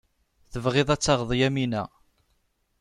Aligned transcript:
Tebɣiḍ 0.51 0.89
ad 0.91 1.01
taɣeḍ 1.01 1.31
Yamina. 1.39 1.83